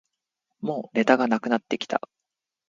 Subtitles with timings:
[0.61, 2.01] もうネタがなくなってきた